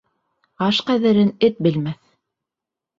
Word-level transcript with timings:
Аш 0.69 0.79
ҡәҙерен 0.89 1.31
эт 1.51 1.63
белмәҫ! 1.69 2.05